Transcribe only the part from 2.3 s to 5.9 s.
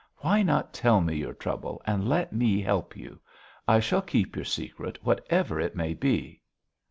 me help you? I shall keep your secret, whatever it